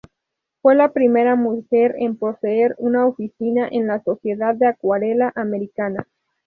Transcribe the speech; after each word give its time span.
Fue 0.63 0.73
la 0.73 0.93
primera 0.93 1.35
mujer 1.35 1.93
en 1.99 2.17
poseer 2.17 2.73
una 2.79 3.05
oficina 3.05 3.67
en 3.71 3.85
la 3.85 4.01
Sociedad 4.01 4.55
de 4.55 4.65
Acuarela 4.65 5.31
americana. 5.35 6.07